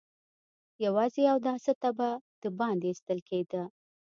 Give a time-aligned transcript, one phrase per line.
[0.85, 2.09] يواځې اوداسه ته به
[2.41, 3.63] د باندې ايستل کېده.